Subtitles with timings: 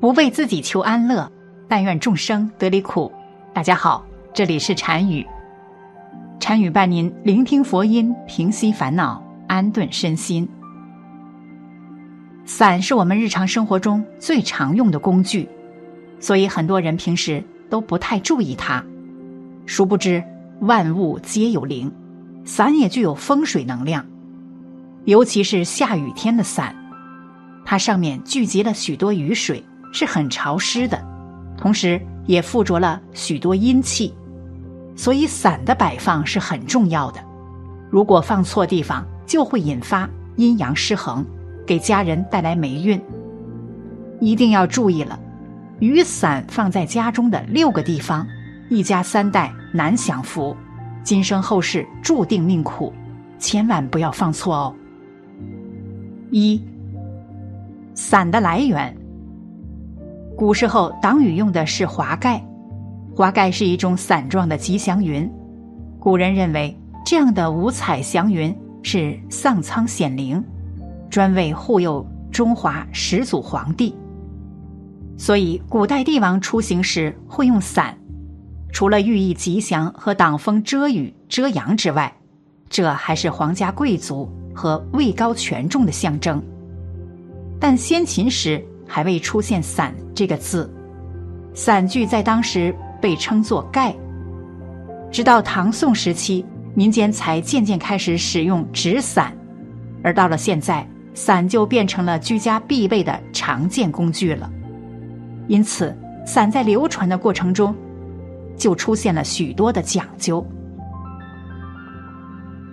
[0.00, 1.28] 不为自己求安乐，
[1.66, 3.12] 但愿众生得离苦。
[3.52, 5.26] 大家好，这里是禅语，
[6.38, 10.48] 禅语伴您聆听佛音，平息烦恼，安顿身心。
[12.44, 15.48] 伞是我们日常生活中最常用的工具，
[16.20, 18.80] 所以很多人平时都不太注意它。
[19.66, 20.22] 殊不知，
[20.60, 21.92] 万物皆有灵，
[22.44, 24.06] 伞也具有风水能量，
[25.06, 26.72] 尤其是下雨天的伞，
[27.64, 29.60] 它上面聚集了许多雨水。
[29.92, 31.02] 是很潮湿的，
[31.56, 34.14] 同时也附着了许多阴气，
[34.94, 37.20] 所以伞的摆放是很重要的。
[37.90, 41.24] 如果放错地方，就会引发阴阳失衡，
[41.66, 43.00] 给家人带来霉运。
[44.20, 45.18] 一定要注意了，
[45.78, 48.26] 雨伞放在家中的六个地方，
[48.68, 50.56] 一家三代难享福，
[51.02, 52.92] 今生后世注定命苦，
[53.38, 54.74] 千万不要放错哦。
[56.30, 56.60] 一，
[57.94, 58.97] 伞的来源。
[60.38, 62.40] 古时候挡雨用的是华盖，
[63.12, 65.28] 华盖是一种伞状的吉祥云。
[65.98, 66.72] 古人认为
[67.04, 70.40] 这样的五彩祥云是丧苍显灵，
[71.10, 73.92] 专为护佑中华始祖皇帝。
[75.16, 77.98] 所以古代帝王出行时会用伞，
[78.72, 82.16] 除了寓意吉祥和挡风遮雨遮阳之外，
[82.70, 86.40] 这还是皇家贵族和位高权重的象征。
[87.58, 88.64] 但先秦时。
[88.88, 90.68] 还未出现“伞”这个字，
[91.54, 93.94] 伞具在当时被称作“盖”。
[95.12, 96.44] 直到唐宋时期，
[96.74, 99.32] 民间才渐渐开始使用纸伞，
[100.02, 104.50] 而到了现在，伞就变成了居家必备的常见工具了。
[105.46, 107.74] 因此，伞在流传的过程中，
[108.56, 110.44] 就出现了许多的讲究。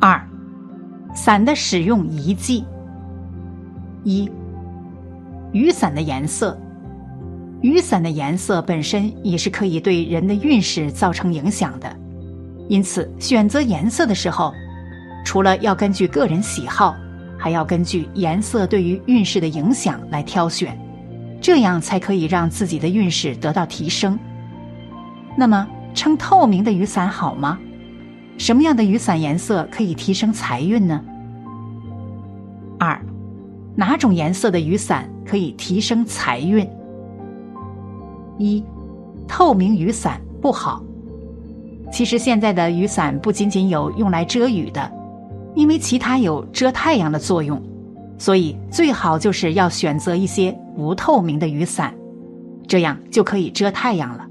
[0.00, 0.20] 二，
[1.14, 2.64] 伞的使用遗迹。
[4.02, 4.30] 一。
[5.52, 6.56] 雨伞的颜色，
[7.60, 11.94] 雨伞的颜色本身也是可以对人的运势造成影响的，
[12.68, 14.54] 因此选择颜色的时候，
[15.24, 16.94] 除了要根据个人喜好，
[17.36, 20.78] 还要根据颜色对于运势的影响来挑选，
[21.40, 24.18] 这样才可以让自己的运势得到提升。
[25.36, 27.58] 那么，称透明的雨伞好吗？
[28.38, 31.04] 什么样的雨伞颜色可以提升财运呢？
[33.76, 36.68] 哪种颜色的雨伞可以提升财运？
[38.38, 38.62] 一，
[39.28, 40.82] 透明雨伞不好。
[41.92, 44.90] 其实现在的雨伞不仅仅有用来遮雨的，
[45.54, 47.60] 因为其他有遮太阳的作用，
[48.18, 51.92] 所以最好就是要选择一些不透明的雨伞，
[52.68, 54.26] 这样就可以遮太阳了。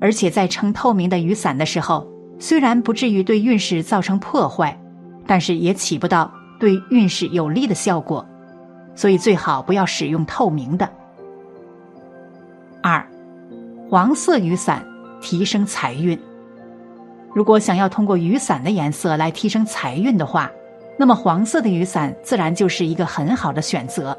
[0.00, 2.06] 而且在撑透明的雨伞的时候，
[2.38, 4.78] 虽然不至于对运势造成破坏，
[5.26, 8.24] 但是也起不到对运势有利的效果。
[8.94, 10.88] 所以最好不要使用透明的。
[12.82, 13.06] 二，
[13.90, 14.86] 黄色雨伞
[15.20, 16.18] 提升财运。
[17.34, 20.50] 如果想要通过雨伞的颜色来提升财运的话，
[20.96, 24.16] 那么黄色的雨伞自然就是一个很好的选择，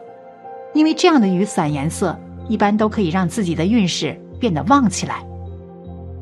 [0.74, 2.18] 因为这样的雨伞颜色
[2.50, 5.26] 一般都可以让自己的运势变得旺起来。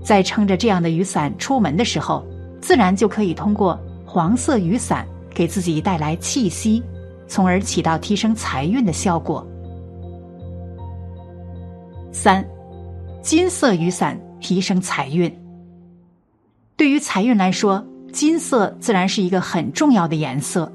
[0.03, 2.23] 在撑着这样的雨伞出门的时候，
[2.61, 6.83] 自然就可以通过黄色雨伞给自己带来气息。
[7.27, 9.45] 从而起到提升财运的效果。
[12.11, 12.45] 三，
[13.21, 15.33] 金色雨伞提升财运。
[16.75, 20.71] 对于财运来说，金色自然是一个很重要的颜色。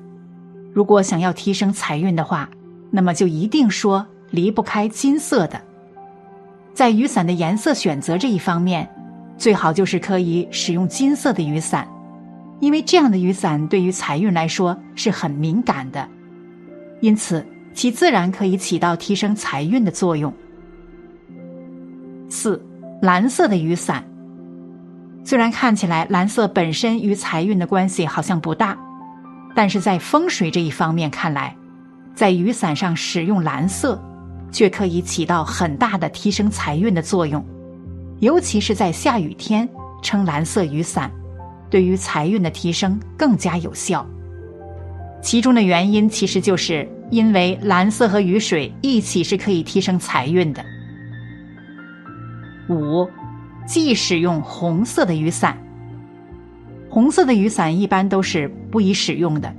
[0.72, 2.48] 如果想要提升财运的话，
[2.91, 5.60] 那么就一定说离不开金色的。
[6.75, 8.88] 在雨伞的颜色选择这一方面，
[9.37, 11.88] 最好就是可以使用金色的雨伞，
[12.60, 16.08] 因为这样的雨伞对于财运来说是很敏感的。
[17.00, 20.32] 因此，其自然可以起到提升财运的作用。
[22.28, 22.60] 四，
[23.00, 24.04] 蓝色的雨伞，
[25.25, 28.76] 虽然看起来蓝色本身与财运的关系好像不大，
[29.54, 31.56] 但是在风水这一方面看来，
[32.14, 34.02] 在雨伞上使用蓝色，
[34.50, 37.44] 却可以起到很大的提升财运的作用。
[38.20, 39.69] 尤其是在下雨天
[40.02, 41.11] 撑蓝色雨伞，
[41.70, 44.05] 对于财运的提升更加有效。
[45.22, 50.64] 其中的原因其实就是因为蓝色和雨水一起是可以提升财运的。
[52.69, 53.08] 五，
[53.66, 55.56] 忌使用红色的雨伞。
[56.90, 59.55] 红色的雨伞一般都是不宜使用的，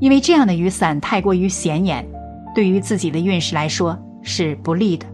[0.00, 2.06] 因为这样的雨伞太过于显眼，
[2.54, 5.06] 对于自己的运势来说是不利的。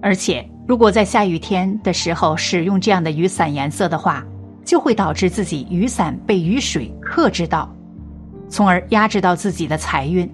[0.00, 4.24] 而且，如果在下雨天的时候使用这样的雨伞颜色的话，
[4.64, 7.74] 就会导致自己雨伞被雨水克制到，
[8.48, 10.30] 从而压制到自己的财运。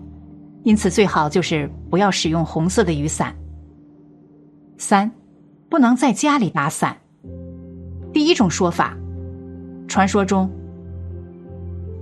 [0.63, 3.35] 因此最好就是不要使用红色的雨伞。
[4.77, 5.11] 三，
[5.71, 6.97] 不能在家里打伞。
[8.13, 8.95] 第一种说法，
[9.89, 10.51] 传说中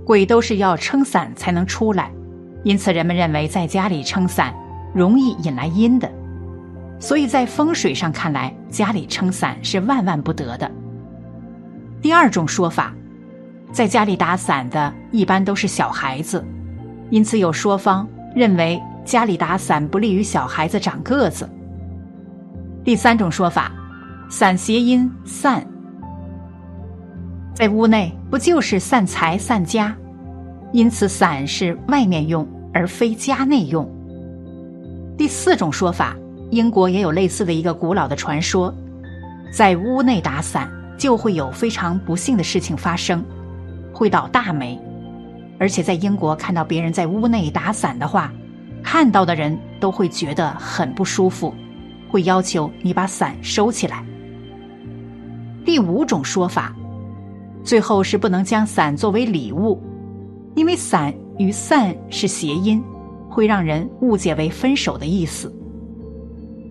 [0.05, 2.11] 鬼都是要撑伞才能出来，
[2.63, 4.53] 因此人们认为在家里撑伞
[4.93, 6.11] 容易引来阴的，
[6.99, 10.69] 所以在风水上看来，家里撑伞是万万不得的。
[12.01, 12.93] 第二种说法，
[13.71, 16.43] 在家里打伞的一般都是小孩子，
[17.09, 21.49] 因此有说方认为家里打伞不利于小孩子长个子。
[22.83, 23.71] 第三种说法，
[24.29, 25.65] 伞谐音散，
[27.53, 29.95] 在屋内不就是散财散家，
[30.71, 33.89] 因此伞是外面用而非家内用。
[35.17, 36.15] 第四种说法，
[36.51, 38.73] 英国也有类似的一个古老的传说，
[39.51, 40.69] 在屋内打伞。
[40.99, 43.23] 就会有非常不幸的事情发生，
[43.93, 44.77] 会倒大霉，
[45.59, 48.31] 而且在英国看到别人在屋内打伞的话，
[48.81, 51.53] 看到的人都会觉得很不舒服，
[52.09, 54.03] 会要求你把伞收起来。
[55.65, 56.75] 第五种说法，
[57.63, 59.79] 最后是不能将伞作为礼物，
[60.55, 62.81] 因为伞与散是谐音，
[63.29, 65.53] 会让人误解为分手的意思。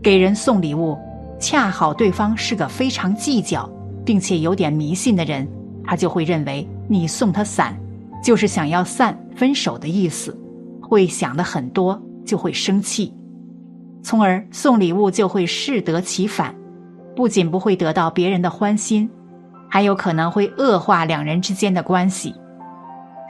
[0.02, 0.99] 给人送礼物，
[1.38, 3.70] 恰好对方是个非常计较。
[4.08, 5.46] 并且有点迷信的人，
[5.84, 7.79] 他就会认为你送他伞，
[8.23, 10.37] 就是想要散分手的意思，
[10.82, 13.12] 会想的很多，就会生气，
[14.03, 16.55] 从而送礼物就会适得其反，
[17.15, 19.09] 不仅不会得到别人的欢心，
[19.69, 22.35] 还有可能会恶化两人之间的关系。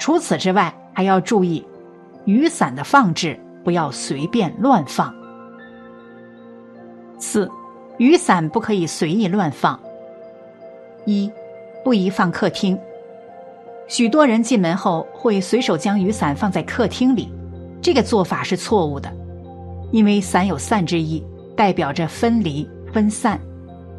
[0.01, 1.65] 除此之外，还要注意，
[2.25, 5.15] 雨伞的放置不要随便乱放。
[7.19, 7.51] 四，
[7.99, 9.79] 雨伞不可以随意乱放。
[11.05, 11.31] 一，
[11.85, 12.79] 不宜放客厅。
[13.89, 17.33] 许多人进门后会随手将雨伞放在客厅里，
[17.81, 19.11] 这个做法是错误的，
[19.91, 21.25] 因为伞有散之意，
[21.57, 23.41] 代表着分离、分散，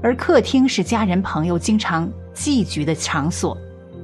[0.03, 3.57] 而客厅是家人朋友经常聚集的场所，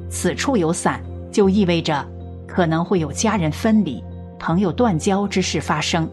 [0.09, 0.99] 此处有伞，
[1.31, 2.03] 就意味着
[2.47, 4.03] 可能会有家人分离、
[4.39, 6.09] 朋友断交之事发生，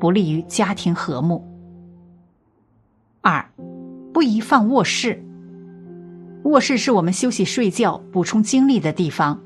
[0.00, 1.46] 不利于家庭和睦。
[3.20, 3.48] 二，
[4.12, 5.24] 不宜放卧室。
[6.44, 9.40] 卧室是我们休息、睡觉、补充精力的地方，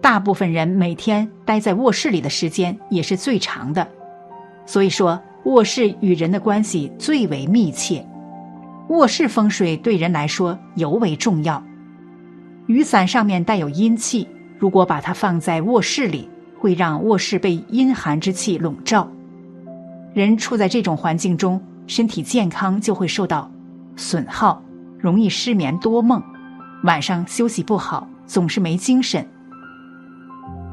[0.00, 3.86] 大部分人每天待在卧室里的时间也是最长的，
[4.64, 8.06] 所以说卧室与人的关系最为密切。
[8.88, 11.62] 卧室风水对人来说尤为重要。
[12.66, 14.26] 雨伞上面带有阴气，
[14.58, 19.08] 如果把它放在卧室里，会让卧室被阴寒之气笼罩，
[20.14, 23.50] 人处在这种环境中，身体健康就会受到
[23.96, 24.62] 损耗。
[25.00, 26.20] 容易失眠多梦，
[26.84, 29.26] 晚上休息不好，总是没精神。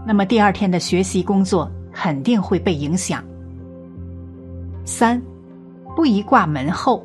[0.06, 3.24] 那么第二天的学习工作肯定会被影响。
[4.86, 5.19] 三，
[5.96, 7.04] 不宜挂门后，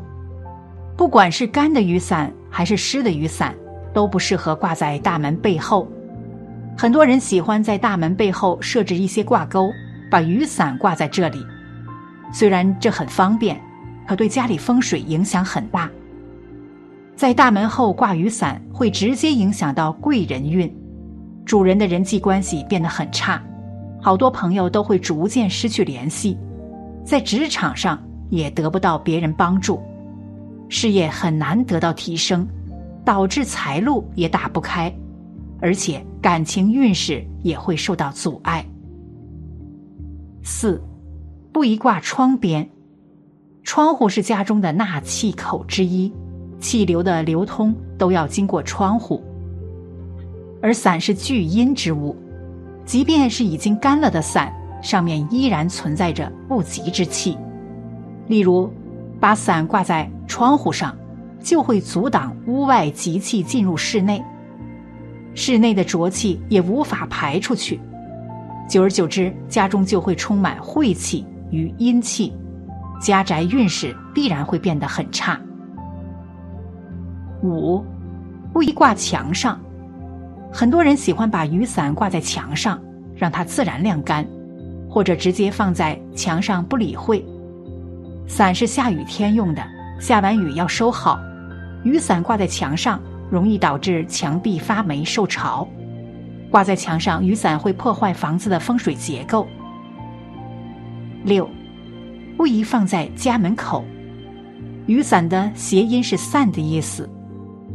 [0.98, 3.54] 不管是干的雨伞还是湿的雨伞，
[3.94, 5.88] 都不适合挂在大门背后。
[6.76, 9.70] 很多人喜欢在大门背后设置一些挂钩，
[10.10, 11.44] 把雨伞挂在这里。
[12.32, 13.58] 虽然这很方便，
[14.06, 15.90] 可对家里风水影响很大。
[17.20, 20.74] 在大门后挂雨伞会直接影响到贵人运，
[21.44, 23.38] 主人的人际关系变得很差，
[24.00, 26.38] 好多朋友都会逐渐失去联系，
[27.04, 29.82] 在职场上也得不到别人帮助，
[30.70, 32.48] 事业很难得到提升，
[33.04, 34.90] 导致财路也打不开，
[35.60, 38.64] 而且感情运势也会受到阻碍。
[40.42, 40.82] 四，
[41.52, 42.66] 不宜挂窗边，
[43.62, 46.10] 窗户是家中的纳气口之一。
[46.60, 49.22] 气流的流通都要经过窗户，
[50.60, 52.14] 而伞是聚阴之物，
[52.84, 54.52] 即便是已经干了的伞，
[54.82, 57.36] 上面依然存在着不吉之气。
[58.28, 58.70] 例如，
[59.18, 60.94] 把伞挂在窗户上，
[61.40, 64.22] 就会阻挡屋外吉气进入室内，
[65.34, 67.80] 室内的浊气也无法排出去，
[68.68, 72.32] 久而久之，家中就会充满晦气与阴气，
[73.00, 75.40] 家宅运势必然会变得很差。
[77.42, 77.84] 五，
[78.52, 79.60] 不宜挂墙上。
[80.52, 82.80] 很多人喜欢把雨伞挂在墙上，
[83.14, 84.26] 让它自然晾干，
[84.88, 87.24] 或者直接放在墙上不理会。
[88.26, 89.62] 伞是下雨天用的，
[90.00, 91.20] 下完雨要收好。
[91.84, 95.66] 雨伞挂在墙上，容易导致墙壁发霉受潮。
[96.50, 99.46] 挂在墙上，雨伞会破坏房子的风水结构。
[101.22, 101.48] 六，
[102.36, 103.84] 不宜放在家门口。
[104.86, 107.08] 雨伞的谐音是散的意思。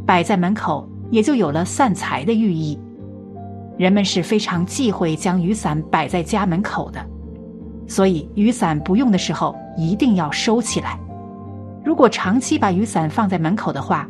[0.06, 2.80] 摆在门口，也就有了散财的寓意。
[3.78, 7.06] 人们是非常忌讳将雨伞摆在家门口的，
[7.88, 10.98] 所以雨伞不用的时候一定要收起来。
[11.84, 14.10] 如果长期把雨伞放在门口的话，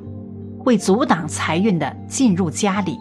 [0.60, 2.98] 会阻挡财运的进入家里，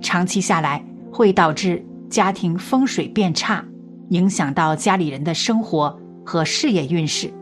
[0.00, 3.64] 长期下来会导致家庭风水变差，
[4.10, 7.32] 影响到家里人的生活和事业运势。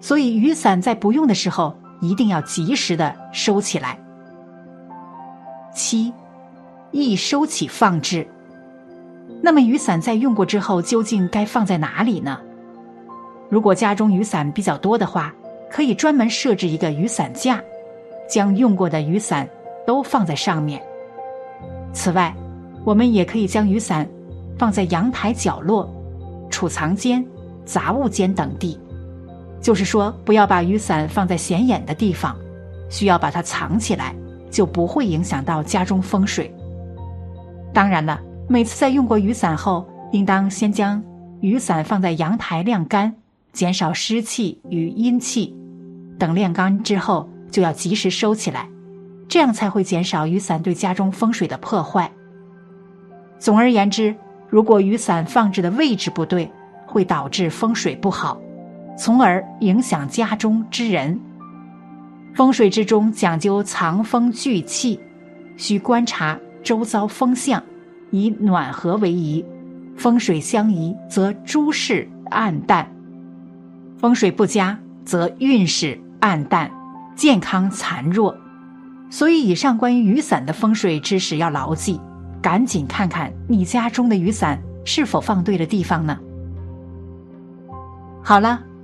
[0.00, 1.76] 所以雨伞在不用的时候
[2.08, 3.98] 一定要及时的收起来。
[5.74, 6.12] 七，
[6.92, 8.26] 易收起放置。
[9.42, 12.38] 那么雨伞在用过之后究竟该放在哪里呢？
[13.48, 15.32] 如果家中雨伞比较多的话，
[15.70, 17.60] 可以专门设置一个雨伞架，
[18.28, 19.48] 将用过的雨伞
[19.86, 20.80] 都放在上面。
[21.92, 22.34] 此外，
[22.84, 24.08] 我们也可以将雨伞
[24.58, 25.92] 放在阳台角落、
[26.50, 27.24] 储藏间、
[27.64, 28.78] 杂物间等地。
[29.64, 32.36] 就是说，不要把雨伞放在显眼的地方，
[32.90, 34.14] 需要把它藏起来。
[34.50, 36.54] 就不会影响到家中风水。
[37.72, 41.02] 当然了，每次在用过雨伞后，应当先将
[41.40, 43.12] 雨伞放在阳台晾干，
[43.52, 45.52] 减少湿气与阴气。
[46.20, 48.68] 等晾干之后，就要及时收起来，
[49.28, 52.08] 这样才会减少雨伞对家中风水的破坏。
[53.40, 54.14] 总而言之，
[54.48, 56.48] 如果雨伞放置的位置不对，
[56.86, 58.40] 会导致风水不好，
[58.96, 61.18] 从而影响家中之人。
[62.34, 64.98] 风水之中讲究藏风聚气，
[65.56, 67.62] 需观察周遭风向，
[68.10, 69.44] 以暖和为宜。
[69.96, 72.84] 风水相宜，则诸事暗淡；
[73.96, 76.68] 风水不佳，则运势暗淡，
[77.14, 78.36] 健康残弱。
[79.08, 82.00] 所以，以上关于雨伞的风水知识要牢记，
[82.42, 86.18] 赶紧看看你家中的雨伞是否放对了地方呢？
[88.20, 88.60] 好了，